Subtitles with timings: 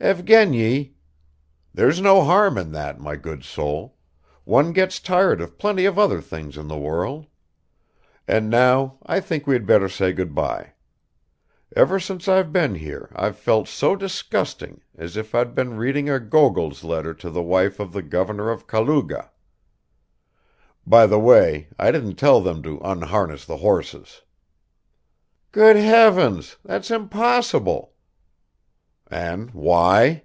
[0.00, 0.92] "Evgeny..."
[1.72, 3.96] "There's no harm in that, my good soul;
[4.44, 7.24] one gets tired of plenty of other things in the world!
[8.28, 10.72] And now I think we had better say good by.
[11.74, 16.06] Ever since I've been here I've felt so disgusting, just as if I'd been reading
[16.28, 19.30] Gogol's letters to the wife of the Governor of Kaluga.
[20.86, 24.20] By the way, I didn't tell them to unharness the horses."
[25.50, 27.92] "Good heavens, that's impossible!"
[29.10, 30.22] "And why?"